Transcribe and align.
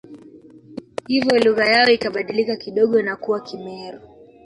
Hivyo 1.07 1.39
lugha 1.39 1.65
yao 1.69 1.89
ikabadilika 1.89 2.55
kidogo 2.55 3.01
na 3.01 3.15
kuwa 3.15 3.41
Kimeru 3.41 3.99